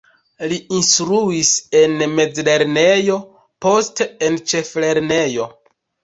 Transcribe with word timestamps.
Li 0.51 0.55
instruis 0.75 1.49
en 1.81 1.91
mezlernejo, 2.19 3.17
poste 3.65 4.07
en 4.29 4.39
ĉeflernejo. 4.53 5.47